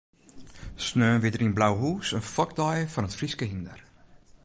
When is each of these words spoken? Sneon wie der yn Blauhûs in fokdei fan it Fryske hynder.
Sneon 0.85 1.17
wie 1.23 1.31
der 1.33 1.43
yn 1.45 1.55
Blauhûs 1.57 2.07
in 2.17 2.23
fokdei 2.33 2.77
fan 2.93 3.07
it 3.07 3.17
Fryske 3.19 3.45
hynder. 3.51 3.79